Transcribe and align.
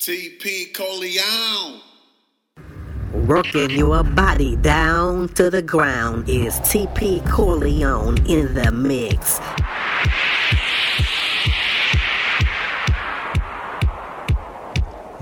TP 0.00 0.72
Corleone. 0.72 1.82
Working 3.26 3.68
your 3.68 4.02
body 4.02 4.56
down 4.56 5.28
to 5.34 5.50
the 5.50 5.60
ground 5.60 6.26
is 6.26 6.58
TP 6.60 7.20
Corleone 7.30 8.16
in 8.26 8.54
the 8.54 8.72
mix. 8.72 9.38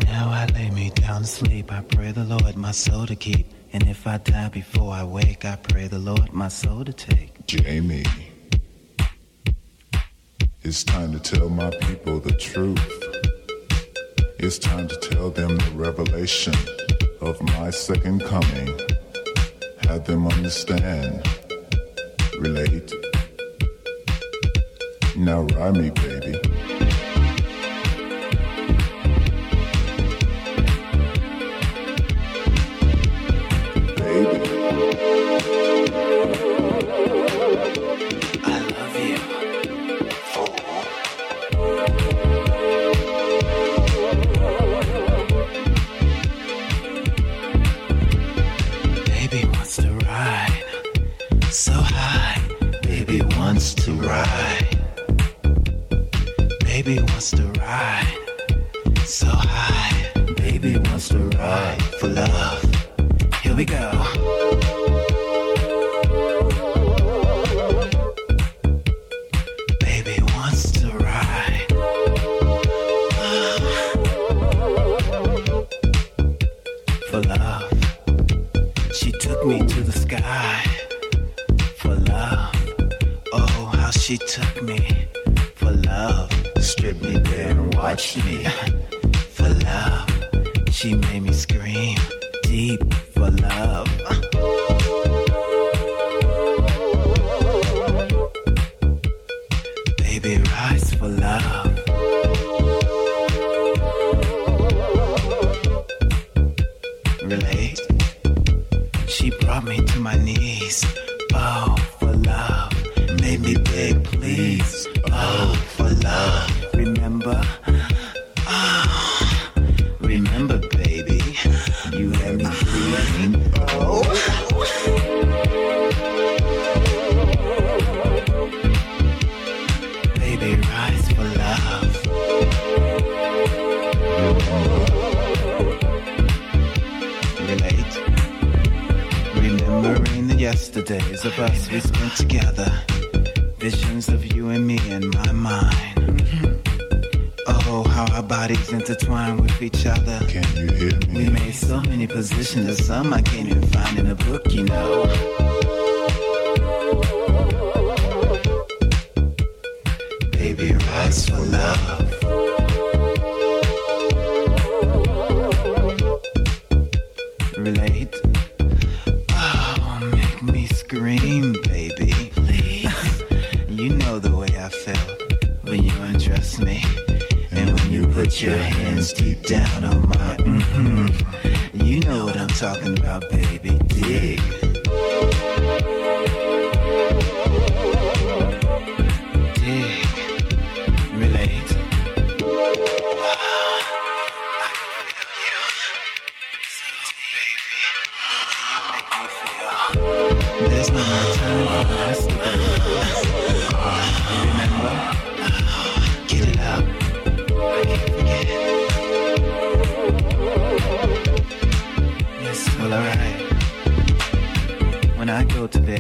Now 0.05 0.31
I 0.31 0.47
lay 0.55 0.71
me 0.71 0.91
down 0.91 1.23
to 1.23 1.27
sleep. 1.27 1.73
I 1.73 1.81
pray 1.81 2.13
the 2.13 2.23
Lord 2.23 2.57
my 2.57 2.71
soul 2.71 3.05
to 3.07 3.17
keep. 3.17 3.53
And 3.73 3.83
if 3.89 4.07
I 4.07 4.19
die 4.19 4.49
before 4.51 4.93
I 4.93 5.03
wake, 5.03 5.45
I 5.45 5.57
pray 5.57 5.89
the 5.89 5.99
Lord 5.99 6.33
my 6.33 6.47
soul 6.47 6.85
to 6.85 6.93
take. 6.93 7.45
Jamie, 7.49 8.05
it's 10.63 10.85
time 10.85 11.11
to 11.15 11.19
tell 11.19 11.49
my 11.49 11.71
people 11.71 12.21
the 12.21 12.31
truth. 12.31 13.08
It's 14.41 14.57
time 14.57 14.87
to 14.87 14.97
tell 14.97 15.31
them 15.31 15.57
the 15.57 15.73
revelation 15.75 16.55
of 17.21 17.43
my 17.43 17.71
second 17.71 18.23
coming. 18.23 18.69
Have 19.89 20.05
them 20.07 20.29
understand, 20.29 21.27
relate. 22.39 22.93
Now 25.17 25.43
ride 25.43 25.75
me, 25.75 25.91
baby. 25.91 26.18
love. 101.09 101.68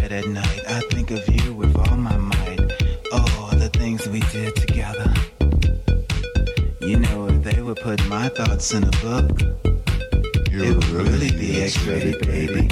bed 0.00 0.12
at 0.12 0.26
night, 0.28 0.60
I 0.68 0.80
think 0.90 1.10
of 1.10 1.26
you 1.28 1.54
with 1.54 1.76
all 1.76 1.96
my 1.96 2.16
might. 2.16 2.60
Oh, 3.12 3.50
the 3.54 3.70
things 3.72 4.08
we 4.08 4.20
did 4.20 4.54
together. 4.56 5.12
You 6.80 6.98
know, 6.98 7.28
if 7.28 7.42
they 7.42 7.60
would 7.62 7.78
put 7.78 8.04
my 8.06 8.28
thoughts 8.28 8.72
in 8.72 8.84
a 8.84 8.90
book, 9.02 9.30
it 10.50 10.74
would 10.74 10.88
really 10.88 11.30
be 11.30 11.62
X-rated, 11.62 12.26
baby. 12.26 12.68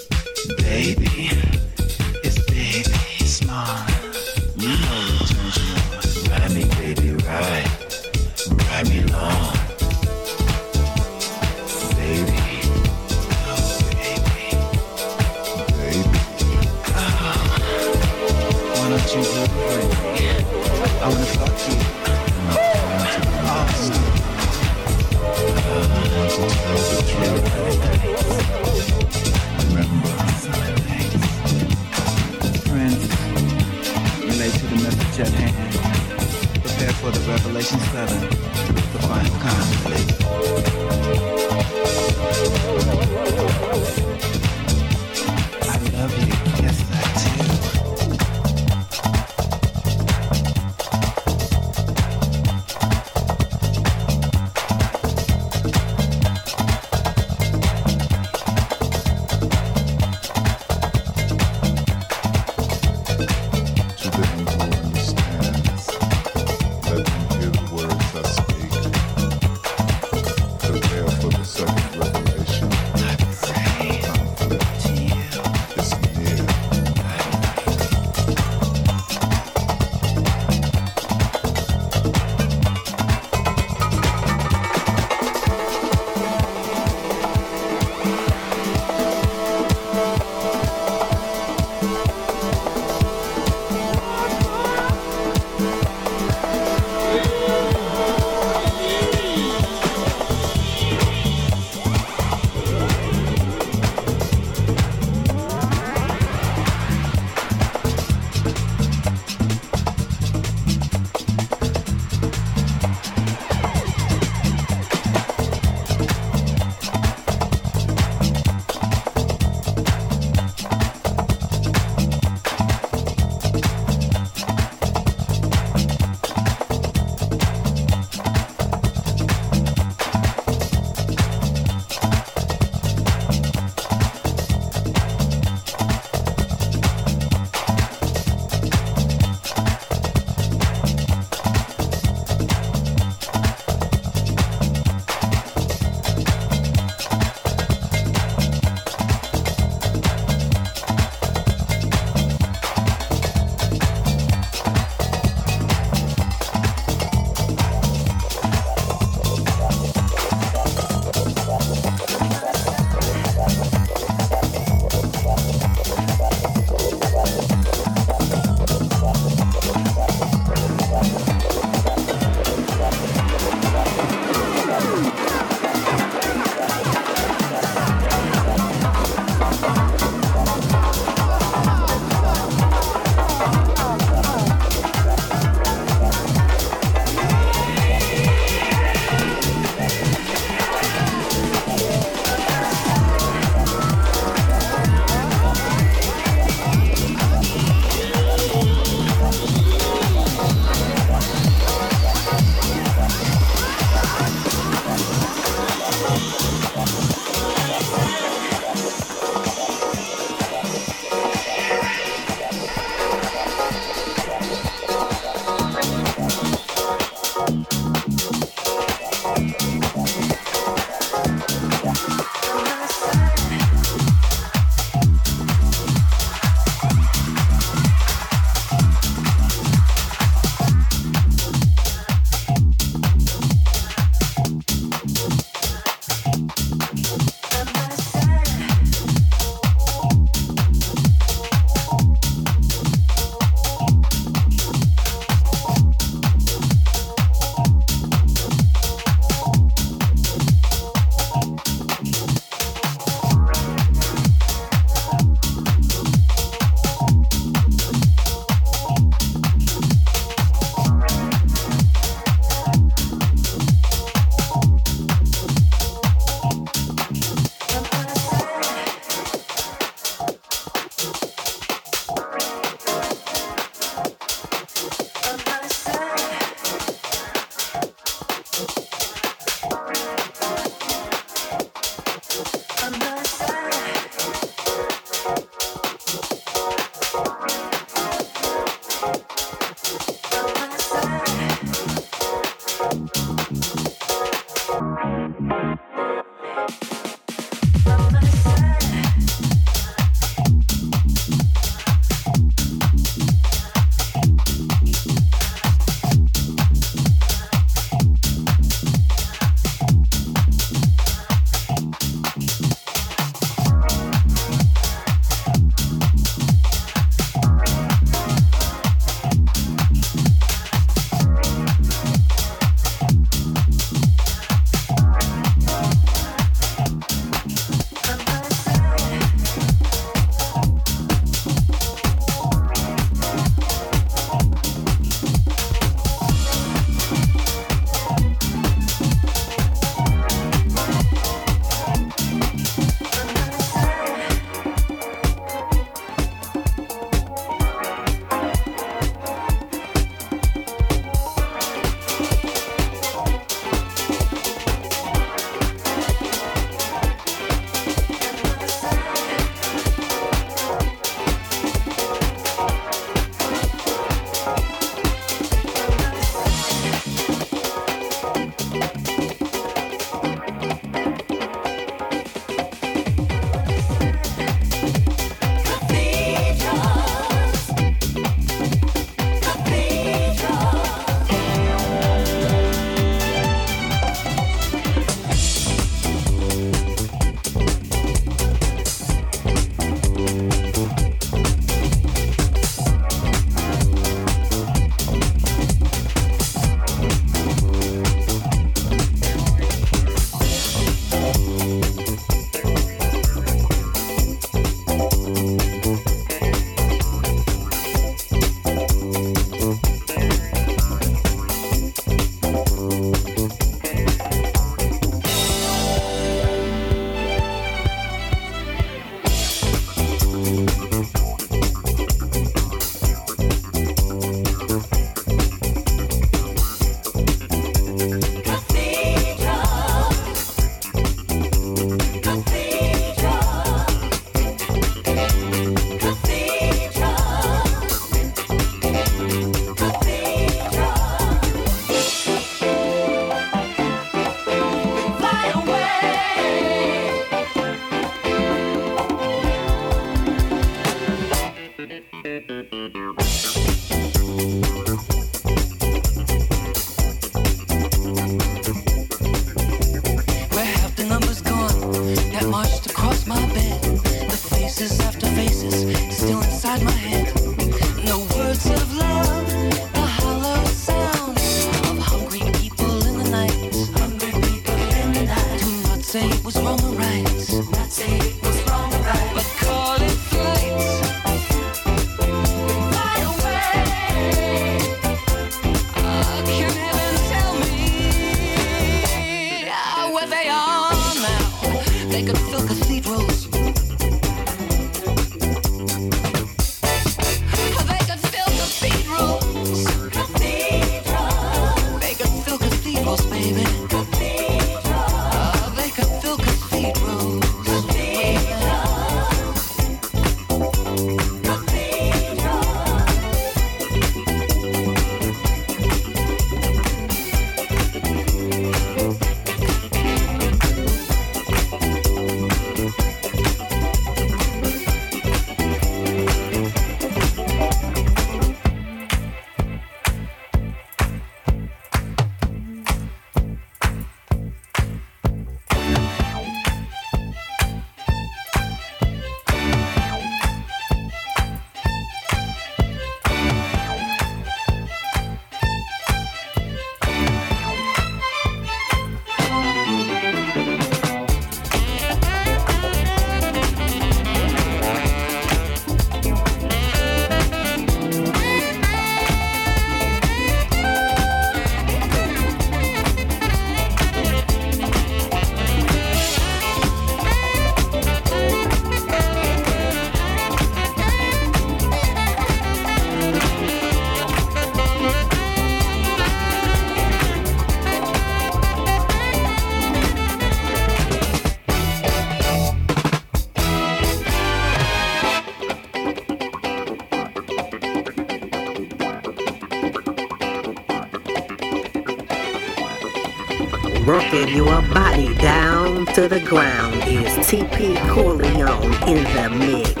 Your 594.51 594.81
body 594.93 595.33
down 595.35 596.05
to 596.07 596.27
the 596.27 596.39
ground 596.41 596.95
is 597.07 597.31
TP 597.47 597.95
Corleone 598.09 598.93
in 599.07 599.23
the 599.33 599.49
mix. 599.57 600.00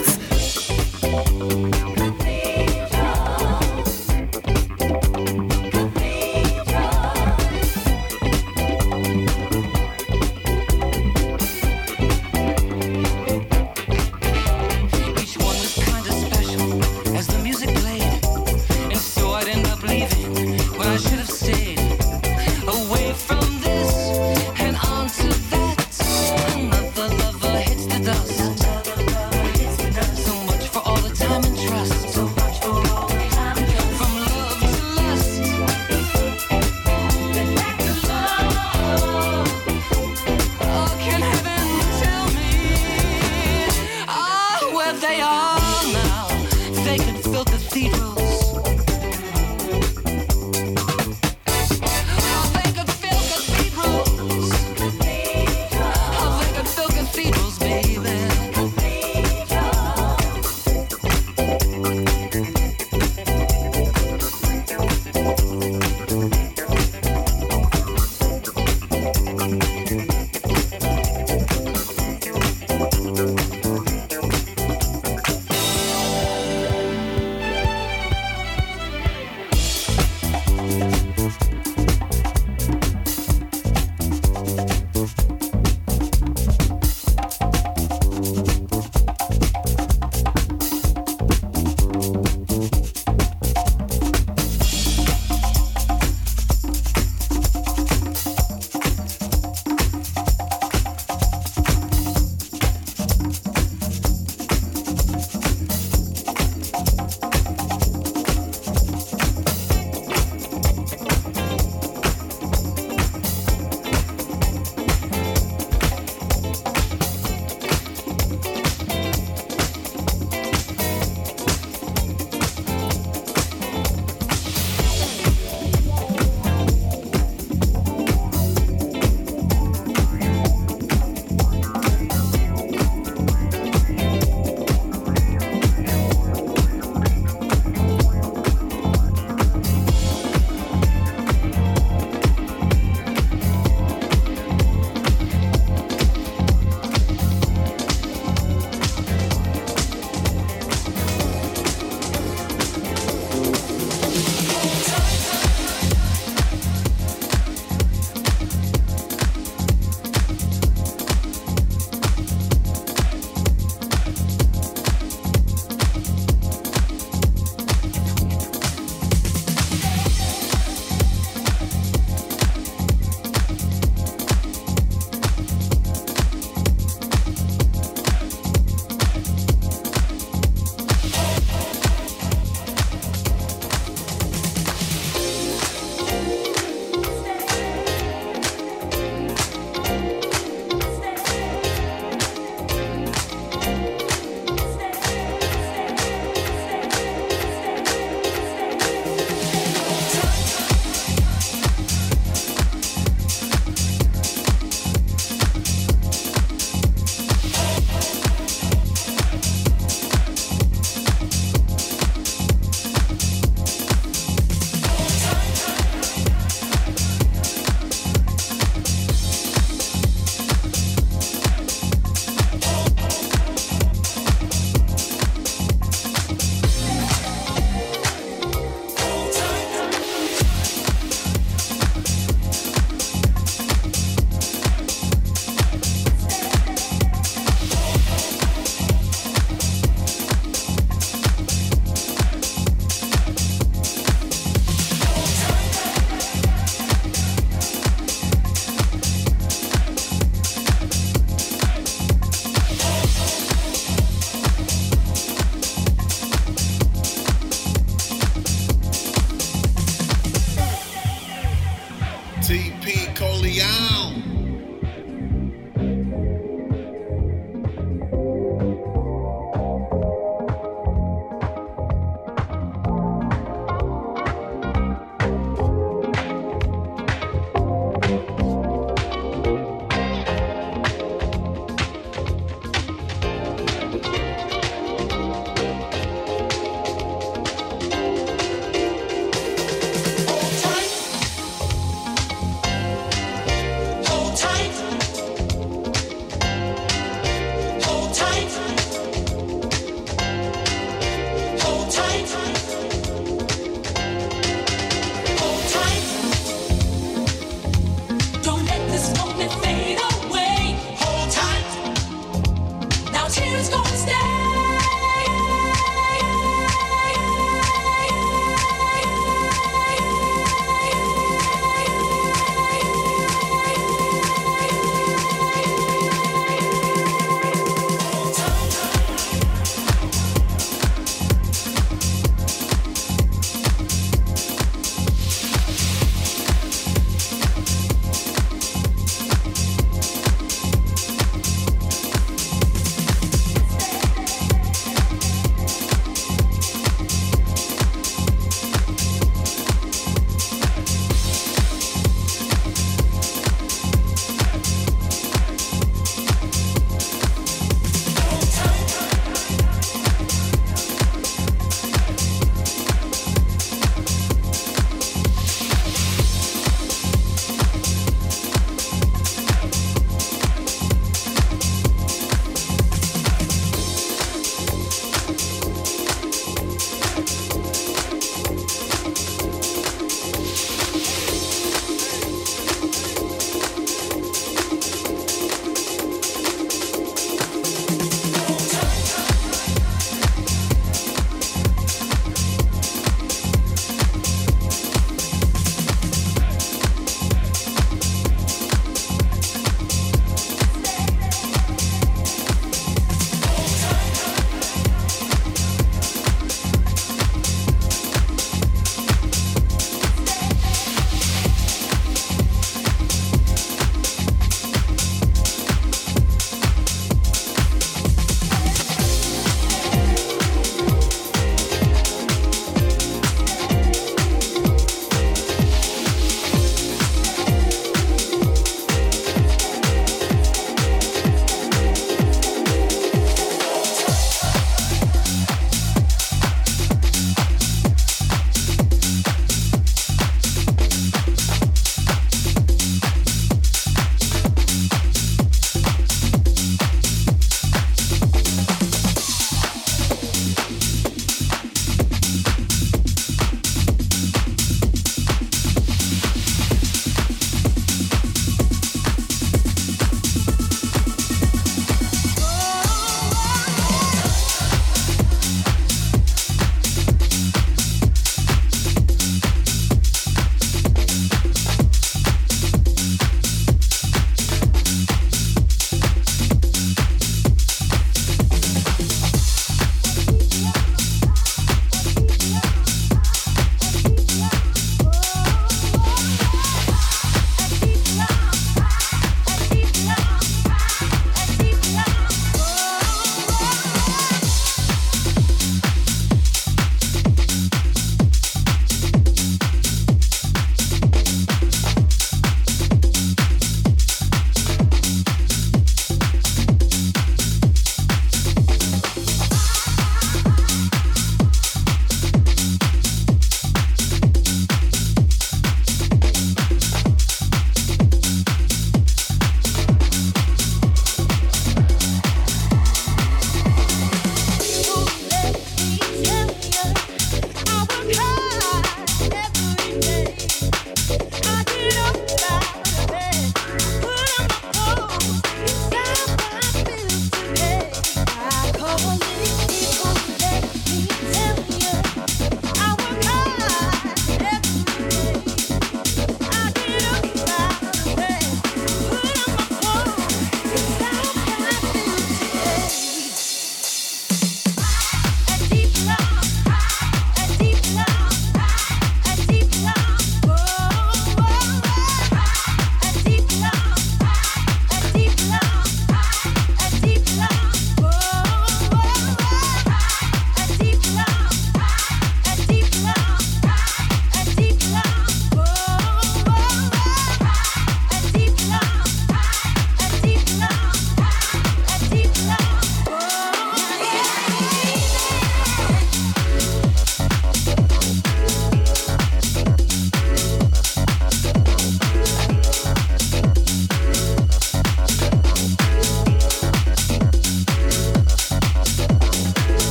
TP 262.41 263.13
Corleone. 263.15 264.40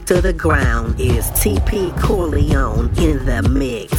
To 0.00 0.20
the 0.20 0.32
ground 0.32 1.00
is 1.00 1.26
TP 1.30 1.90
Corleone 2.00 2.90
in 2.98 3.24
the 3.24 3.42
mix. 3.48 3.93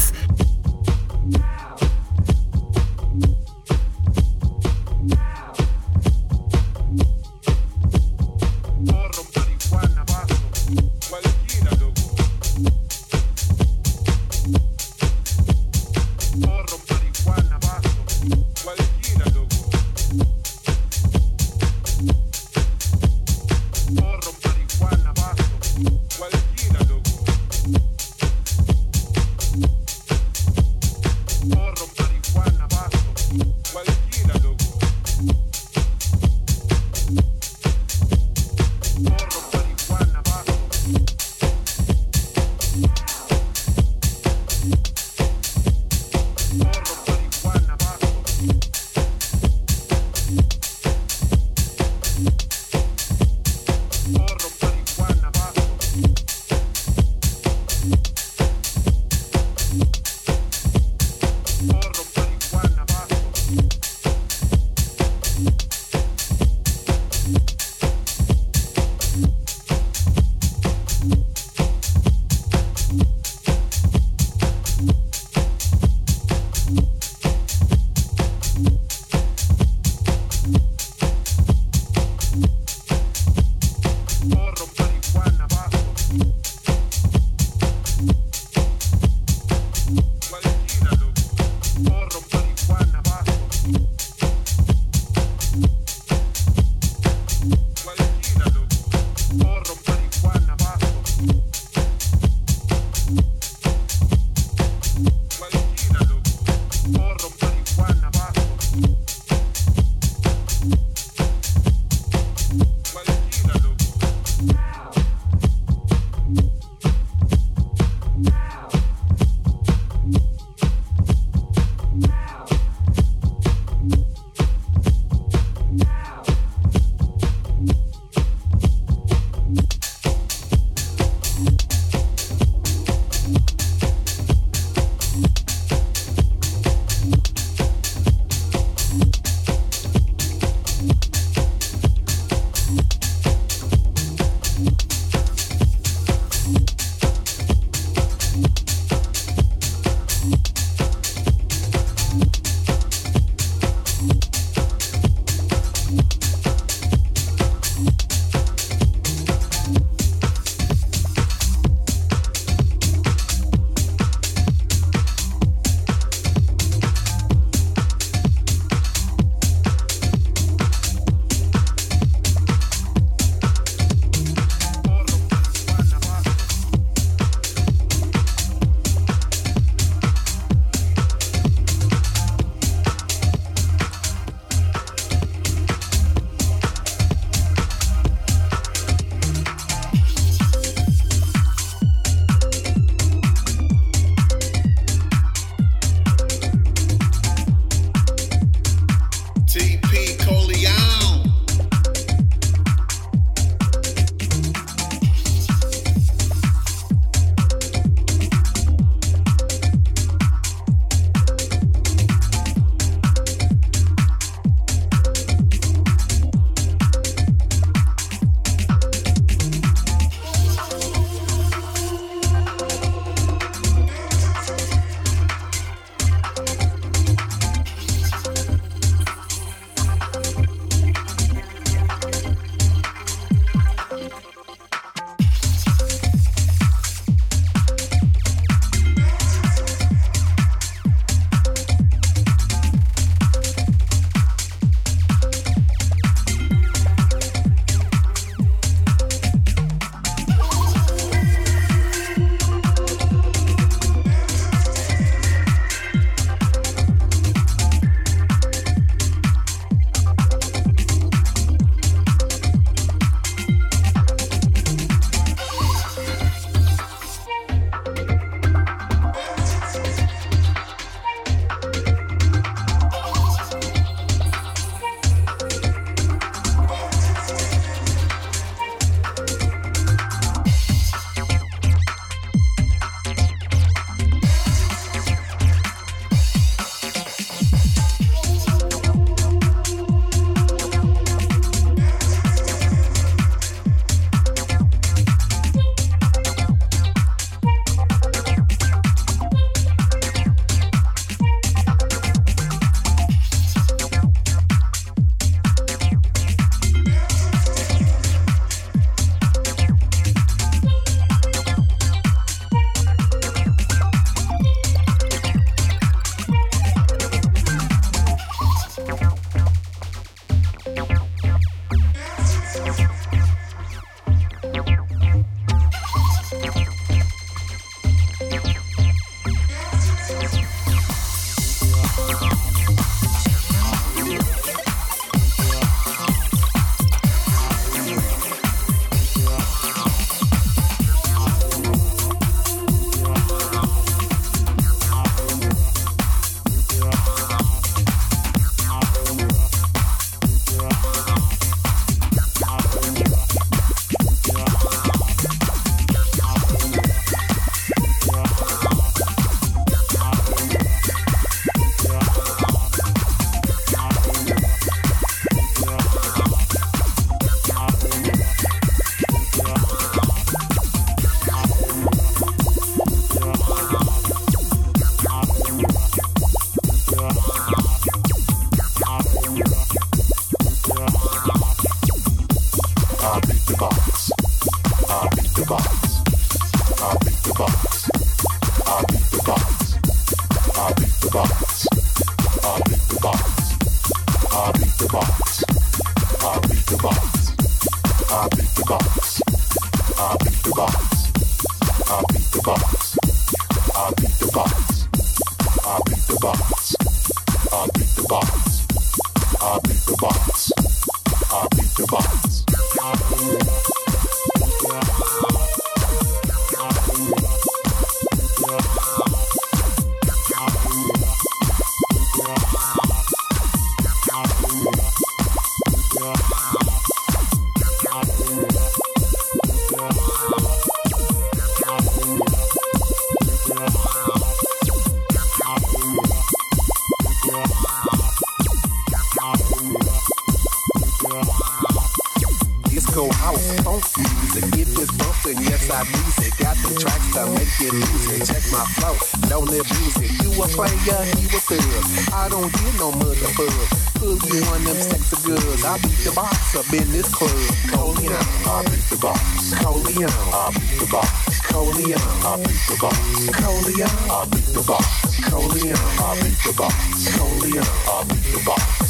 up 456.56 456.74
in 456.74 456.90
this 456.92 457.14
club. 457.14 457.32
Colia, 457.68 458.18
I 458.48 458.64
beat 458.64 458.84
the 458.90 458.98
boss. 459.02 459.54
Colia, 459.56 460.08
I 460.34 460.52
beat 460.54 460.80
the 460.80 460.88
boss. 460.92 461.40
Colia, 461.42 461.98
I 462.24 462.38
beat 462.38 462.62
the 462.68 462.78
boss. 462.80 463.30
Colia, 463.30 463.88
I 464.10 464.26
beat 464.26 464.46
the 464.54 464.62
boss. 464.62 464.86
Colia, 465.30 465.76
I 466.00 466.22
beat 466.22 466.38
the 466.44 466.54
boss. 466.56 467.08
Colia, 467.18 467.64
I 467.90 468.04
beat 468.08 468.24
the 468.34 468.44
boss. 468.46 468.85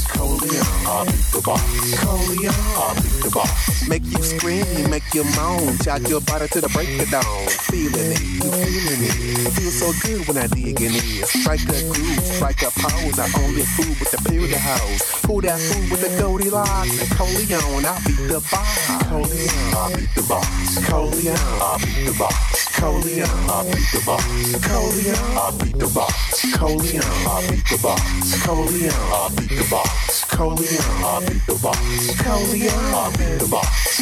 Shot 5.86 6.10
your 6.10 6.20
body 6.22 6.48
to 6.48 6.60
the 6.60 6.70
break 6.70 7.00
of 7.00 7.10
dawn. 7.12 7.24
Feeling 7.70 8.12
it, 8.12 8.20
you 8.20 8.50
feeling 8.52 9.02
it. 9.06 9.54
Feels 9.54 9.78
so 9.80 9.94
good 10.02 10.28
when 10.28 10.36
I 10.36 10.48
dig 10.48 10.82
in 10.82 10.98
it. 10.98 11.24
Strike 11.24 11.62
a 11.62 11.78
groove, 11.94 12.26
strike 12.26 12.64
a 12.64 12.72
pose. 12.74 13.20
I 13.20 13.30
only 13.40 13.62
food 13.62 13.94
with 14.02 14.10
the 14.10 14.18
period 14.28 14.58
house. 14.58 15.24
Who 15.24 15.40
that 15.42 15.60
food 15.60 15.92
with 15.92 16.02
the 16.02 16.10
Goldilocks? 16.20 16.90
Corleone, 17.14 17.86
I 17.86 18.02
beat 18.02 18.28
the 18.28 18.42
boss. 18.50 18.82
Corleone, 19.06 19.78
I 19.78 19.94
beat 19.96 20.10
the 20.16 20.26
boss. 20.28 20.90
Corleone, 20.90 21.38
I 21.62 21.78
beat 21.80 22.02
the 22.02 22.16
boss. 22.18 22.66
Corleone, 22.76 23.30
I 23.48 23.62
beat 23.72 23.88
the 23.94 24.02
boss. 24.04 24.52
Corleone, 24.66 25.38
I 25.38 25.54
beat 25.62 25.78
the 25.78 25.88
boss. 25.94 26.44
Corleone, 26.58 27.24
I 27.30 27.46
beat 27.48 27.68
the 27.70 27.78
boss. 27.78 28.44
Corleone, 28.44 29.00
I 29.16 29.30
beat 29.38 29.54
the 29.54 29.68
boss 29.70 29.95
box. 29.96 30.26
Corleone. 30.26 31.04
I'll 31.04 31.22
be 31.22 31.40
the 31.48 31.56
box. 31.62 31.80
Corleone. 32.22 32.94
I'll 32.94 33.12
be. 33.12 33.24
I'll 33.24 33.30
be 33.30 33.38
the 33.38 33.48
box. 33.50 33.96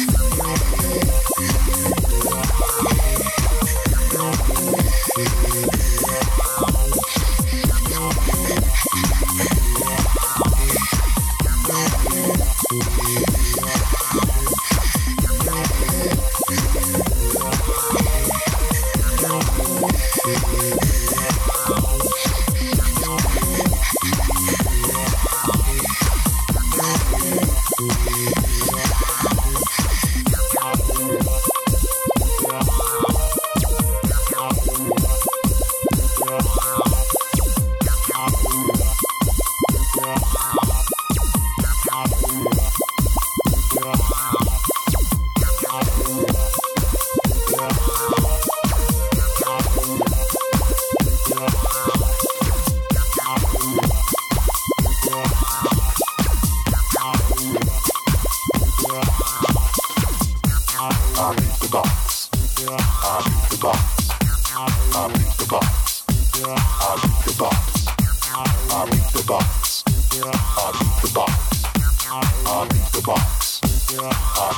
box. 73.04 73.60
I 73.62 73.68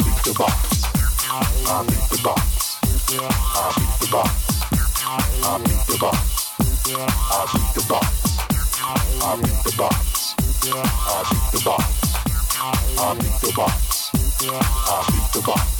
beat 0.05 0.23
the 0.25 0.35
box. 0.39 0.85
I 1.29 1.83
beat 1.83 2.09
the 2.11 2.21
box. 2.23 2.79
I 2.79 3.73
beat 3.77 3.99
the 4.01 4.09
box. 4.13 4.31
I 5.43 5.59
beat 5.65 5.87
the 5.87 5.99
box. 5.99 6.53
I 6.57 7.49
beat 7.53 7.75
the 7.75 7.87
box. 7.89 8.27
I 9.23 9.37
beat 9.43 9.65
the 9.65 9.75
box. 9.79 10.35
I 10.43 11.25
beat 11.31 11.53
the 11.53 11.63
box. 11.67 12.15
I 12.99 13.15
beat 13.15 13.41
the 13.41 13.53
box. 13.57 14.11
I 14.15 15.05
beat 15.11 15.33
the 15.33 15.43
box. 15.47 15.76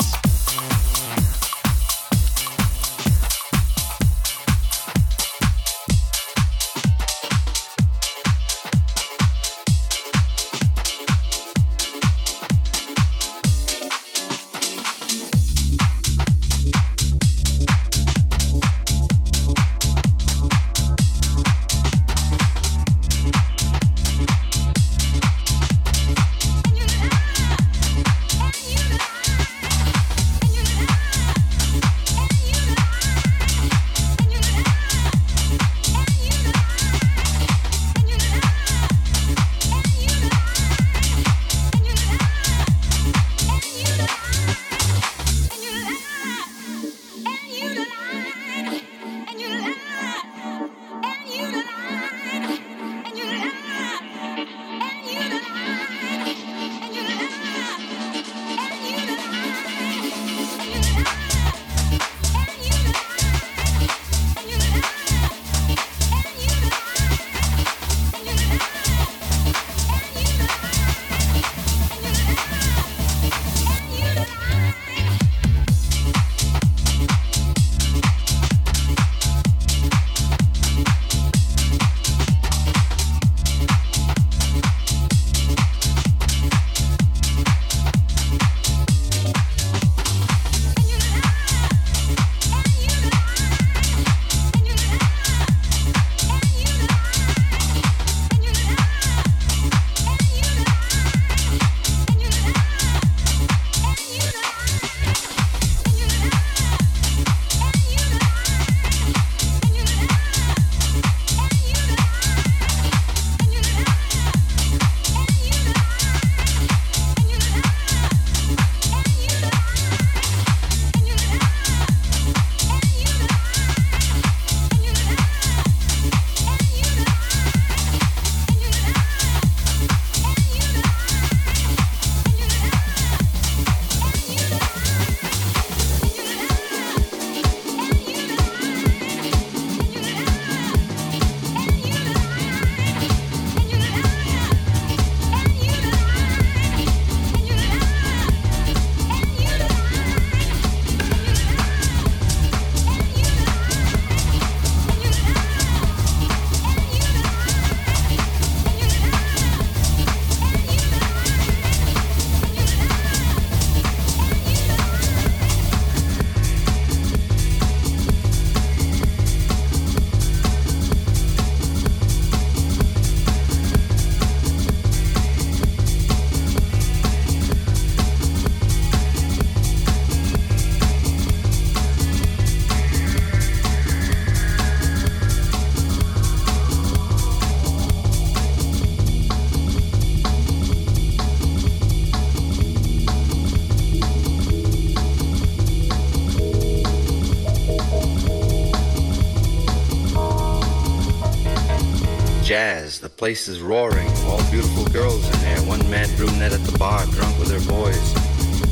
Place 203.17 203.49
is 203.49 203.63
roaring. 203.63 204.09
All 204.27 204.43
beautiful 204.51 204.85
girls 204.87 205.25
in 205.25 205.41
there. 205.41 205.59
One 205.63 205.81
mad 205.91 206.11
brunette 206.17 206.53
at 206.53 206.61
the 206.65 206.77
bar, 206.79 207.05
drunk 207.07 207.39
with 207.39 207.51
her 207.51 207.65
boys. 207.71 208.13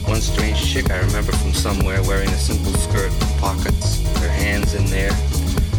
One 0.07 0.20
strange 0.20 0.61
chick 0.62 0.90
I 0.90 1.01
remember 1.01 1.32
from 1.32 1.55
somewhere 1.55 2.03
wearing 2.03 2.28
a 2.28 2.36
simple 2.36 2.72
skirt 2.74 3.11
with 3.11 3.38
pockets. 3.38 4.03
Her 4.20 4.28
hands 4.28 4.74
in 4.74 4.84
there. 4.86 5.12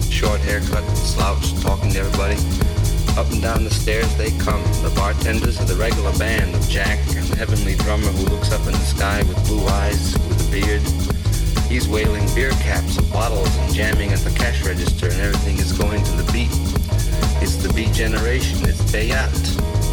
Short 0.09 0.39
haircut, 0.41 0.84
slouched, 0.97 1.61
talking 1.61 1.91
to 1.91 1.99
everybody. 1.99 2.38
Up 3.20 3.30
and 3.32 3.41
down 3.41 3.63
the 3.63 3.70
stairs 3.70 4.13
they 4.16 4.32
come. 4.39 4.63
The 4.82 4.91
bartenders 4.95 5.61
are 5.61 5.66
the 5.66 5.76
regular 5.76 6.11
band 6.18 6.55
of 6.55 6.68
Jack 6.68 6.99
and 7.16 7.26
the 7.28 7.36
heavenly 7.36 7.76
drummer 7.76 8.11
who 8.18 8.26
looks 8.34 8.51
up 8.51 8.66
in 8.66 8.74
the 8.74 8.88
sky 8.89 9.20
with 9.24 9.38
blue 9.45 9.66
eyes, 9.68 10.13
with 10.28 10.47
a 10.47 10.51
beard. 10.51 10.82
He's 11.70 11.88
wailing 11.88 12.26
beer 12.34 12.51
caps 12.61 12.97
of 12.97 13.11
bottles 13.11 13.55
and 13.57 13.74
jamming 13.74 14.11
at 14.11 14.20
the 14.20 14.32
cash 14.32 14.66
register 14.66 15.07
and 15.09 15.22
everything 15.22 15.57
is 15.57 15.72
going 15.72 16.03
to 16.03 16.11
the 16.13 16.32
beat. 16.32 16.84
It's 17.41 17.57
the 17.57 17.71
beat 17.73 17.93
generation, 17.93 18.67
it's 18.67 18.81
Bayat. 18.91 19.31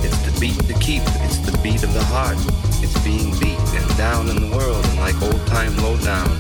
It's 0.04 0.18
the 0.22 0.40
beat 0.40 0.58
to 0.66 0.74
keep, 0.80 1.02
it's 1.22 1.38
the 1.38 1.56
beat 1.62 1.82
of 1.82 1.92
the 1.92 2.04
heart. 2.04 2.36
It's 2.82 2.98
being 3.04 3.30
beat 3.38 3.58
and 3.74 3.96
down 3.96 4.28
in 4.28 4.36
the 4.40 4.56
world 4.56 4.84
and 4.86 4.98
like 4.98 5.20
old 5.22 5.46
time 5.46 5.76
lowdown. 5.78 6.30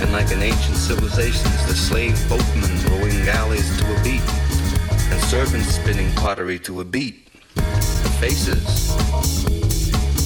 And 0.00 0.12
like 0.12 0.30
an 0.30 0.42
ancient 0.42 0.76
civilization, 0.76 1.46
it's 1.54 1.66
the 1.66 1.74
slave 1.74 2.16
boatmen 2.28 2.70
rowing 2.90 3.24
galleys 3.24 3.68
to 3.80 3.84
a 3.94 4.02
beat. 4.02 4.22
And 5.10 5.20
servants 5.22 5.74
spinning 5.74 6.12
pottery 6.14 6.58
to 6.60 6.80
a 6.80 6.84
beat. 6.84 7.32
The 7.54 8.12
faces. 8.20 8.94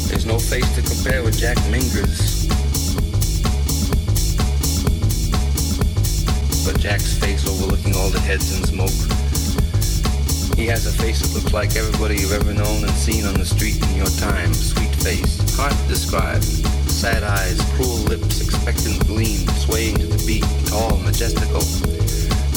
There's 0.09 0.27
no 0.27 0.39
face 0.39 0.69
to 0.75 0.83
compare 0.83 1.23
with 1.23 1.39
Jack 1.39 1.57
Minger's. 1.71 2.47
But 6.65 6.81
Jack's 6.81 7.17
face 7.19 7.47
overlooking 7.49 7.95
all 7.97 8.11
the 8.11 8.21
heads 8.21 8.59
in 8.59 8.65
smoke. 8.65 9.20
He 10.61 10.67
has 10.67 10.85
a 10.85 10.93
face 10.93 11.21
that 11.21 11.33
looks 11.33 11.55
like 11.55 11.75
everybody 11.75 12.21
you've 12.21 12.37
ever 12.37 12.53
known 12.53 12.85
and 12.85 12.93
seen 12.93 13.25
on 13.25 13.33
the 13.33 13.47
street 13.47 13.81
in 13.81 13.97
your 13.97 14.13
time. 14.21 14.53
Sweet 14.53 14.95
face, 15.01 15.41
hard 15.57 15.73
to 15.73 15.89
describe. 15.89 16.43
Sad 16.85 17.23
eyes, 17.23 17.59
cruel 17.73 18.05
lips, 18.13 18.43
expectant 18.45 19.01
gleam, 19.07 19.49
swaying 19.57 19.97
to 19.97 20.05
the 20.05 20.21
beat, 20.29 20.45
tall, 20.69 20.99
majestical, 20.99 21.65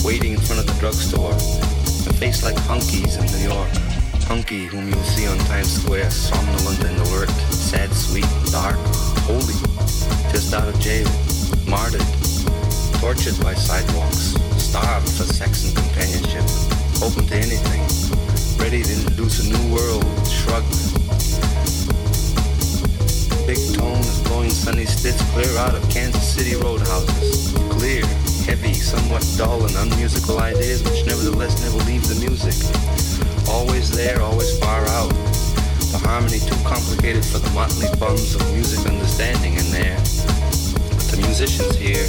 waiting 0.04 0.34
in 0.34 0.42
front 0.44 0.60
of 0.60 0.68
the 0.68 0.76
drugstore. 0.84 1.32
A 1.32 2.14
face 2.20 2.44
like 2.44 2.60
Hunky's 2.68 3.16
in 3.16 3.24
New 3.40 3.48
York. 3.56 3.72
Hunky, 4.28 4.66
whom 4.66 4.90
you'll 4.90 5.10
see 5.16 5.26
on 5.26 5.38
Times 5.48 5.72
Square, 5.72 6.12
somnolent 6.12 6.84
and 6.84 7.00
alert, 7.08 7.32
sad, 7.56 7.90
sweet, 7.94 8.28
dark, 8.52 8.76
holy, 9.24 9.56
just 10.28 10.54
out 10.54 10.68
of 10.68 10.76
jail, 10.84 11.08
martyred, 11.72 12.04
tortured 13.00 13.40
by 13.40 13.54
sidewalks, 13.56 14.36
starved 14.60 15.08
for 15.08 15.24
sex 15.24 15.64
and 15.64 15.74
companionship, 15.74 16.44
open 17.04 17.28
to 17.28 17.36
anything, 17.36 17.84
ready 18.64 18.82
to 18.82 18.94
introduce 18.94 19.44
a 19.44 19.48
new 19.52 19.76
world, 19.76 20.08
shrug. 20.24 20.64
Big 23.46 23.60
tone 23.76 24.00
is 24.00 24.24
blowing 24.24 24.50
Sonny 24.50 24.86
Stitts 24.86 25.22
clear 25.34 25.52
out 25.58 25.76
of 25.76 25.84
Kansas 25.90 26.24
City 26.24 26.56
roadhouses. 26.56 27.52
Clear, 27.76 28.06
heavy, 28.48 28.74
somewhat 28.74 29.28
dull 29.38 29.66
and 29.66 29.76
unmusical 29.76 30.40
ideas 30.40 30.82
which 30.84 31.06
nevertheless 31.06 31.60
never 31.60 31.84
leave 31.92 32.08
the 32.08 32.16
music. 32.24 32.56
Always 33.50 33.92
there, 33.92 34.22
always 34.22 34.58
far 34.60 34.88
out. 34.96 35.12
The 35.92 36.00
harmony 36.08 36.40
too 36.40 36.56
complicated 36.64 37.26
for 37.26 37.40
the 37.40 37.50
motley 37.52 37.90
bums 38.00 38.34
of 38.34 38.42
music 38.54 38.88
understanding 38.88 39.56
in 39.56 39.68
there. 39.72 39.98
But 40.96 41.12
the 41.12 41.20
musicians 41.20 41.76
here, 41.76 42.08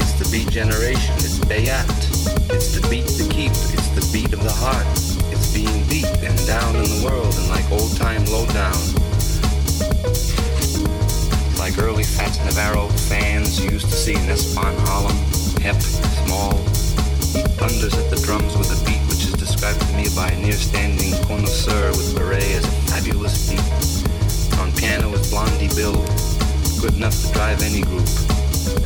it's 0.00 0.12
the 0.16 0.28
beat 0.32 0.48
generation, 0.48 1.14
it's 1.16 1.38
Bayat. 1.40 2.11
Navarro 12.44 12.88
fans 13.10 13.62
used 13.64 13.86
to 13.86 13.92
see 13.92 14.14
in 14.14 14.28
Espan 14.28 14.74
Harlem, 14.86 15.16
hep, 15.60 15.80
small. 16.24 16.56
He 17.32 17.42
thunders 17.56 17.94
at 17.94 18.10
the 18.10 18.20
drums 18.24 18.56
with 18.56 18.70
a 18.72 18.84
beat 18.84 19.00
which 19.08 19.24
is 19.24 19.32
described 19.32 19.80
to 19.80 19.96
me 19.96 20.06
by 20.14 20.28
a 20.28 20.38
near-standing 20.38 21.12
connoisseur 21.26 21.90
with 21.90 22.14
beret 22.16 22.42
as 22.42 22.64
a 22.64 22.70
fabulous 22.92 23.50
beat. 23.50 24.58
On 24.60 24.72
piano 24.72 25.12
is 25.14 25.30
Blondie 25.30 25.68
Bill, 25.74 25.96
good 26.80 26.94
enough 26.94 27.16
to 27.20 27.32
drive 27.32 27.62
any 27.62 27.82
group. 27.82 28.08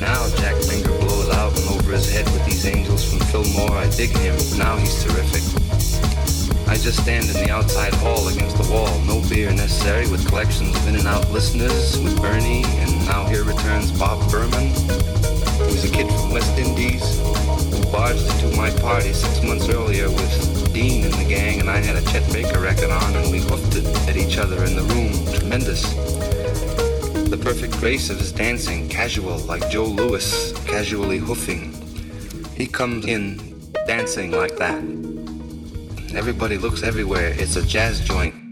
Now 0.01 0.29
Jack 0.37 0.57
Finger 0.57 0.97
blows 0.99 1.31
out 1.31 1.59
and 1.59 1.69
over 1.71 1.93
his 1.93 2.11
head 2.11 2.25
with 2.33 2.45
these 2.45 2.67
angels 2.67 3.05
from 3.09 3.21
Fillmore. 3.29 3.77
I 3.77 3.89
dig 3.91 4.11
him. 4.17 4.35
Now 4.59 4.77
he's 4.77 5.03
terrific. 5.05 5.43
I 6.69 6.77
just 6.77 7.03
stand 7.03 7.27
in 7.27 7.45
the 7.45 7.51
outside 7.51 7.95
hall 7.95 8.29
against 8.29 8.57
the 8.57 8.71
wall. 8.73 8.99
No 9.07 9.23
beer 9.29 9.53
necessary 9.53 10.11
with 10.11 10.27
collections 10.27 10.77
of 10.77 10.89
in 10.89 10.97
and 10.97 11.07
out 11.07 11.31
listeners 11.31 11.99
with 11.99 12.21
Bernie. 12.21 12.65
Now 13.07 13.25
here 13.27 13.45
returns 13.45 13.93
Bob 13.93 14.31
Berman, 14.31 14.71
who's 15.59 15.85
a 15.85 15.91
kid 15.91 16.09
from 16.09 16.33
West 16.33 16.59
Indies 16.59 17.19
who 17.71 17.93
barged 17.93 18.27
into 18.33 18.57
my 18.57 18.71
party 18.81 19.13
six 19.13 19.43
months 19.43 19.69
earlier 19.69 20.09
with 20.11 20.75
Dean 20.75 21.05
and 21.05 21.15
the 21.15 21.25
gang. 21.25 21.61
And 21.61 21.71
I 21.71 21.79
had 21.79 21.97
a 21.97 22.03
Chet 22.11 22.31
Baker 22.33 22.61
record 22.61 22.91
on 22.91 23.17
and 23.17 23.31
we 23.31 23.39
hoofed 23.39 23.77
it 23.77 23.87
at 24.09 24.17
each 24.17 24.39
other 24.39 24.65
in 24.65 24.77
the 24.77 24.83
room. 24.83 25.13
Tremendous. 25.35 25.83
The 27.31 27.39
perfect 27.41 27.75
grace 27.79 28.11
of 28.11 28.19
his 28.19 28.33
dancing, 28.33 28.89
casual 28.89 29.39
like 29.39 29.69
Joe 29.71 29.85
Louis, 29.85 30.53
casually 30.67 31.19
hoofing. 31.19 31.73
He 32.57 32.67
comes 32.67 33.07
in 33.07 33.41
dancing 33.87 34.33
like 34.33 34.57
that. 34.57 34.83
Everybody 36.15 36.59
looks 36.59 36.83
everywhere. 36.83 37.35
It's 37.37 37.57
a 37.57 37.67
jazz 37.67 38.01
joint. 38.01 38.46